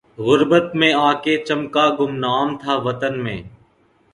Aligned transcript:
غربت 0.25 0.67
میں 0.79 0.91
آ 1.07 1.11
کے 1.23 1.33
چمکا 1.47 1.85
گمنام 1.99 2.47
تھا 2.61 2.73
وطن 2.85 3.13
میں 3.23 3.39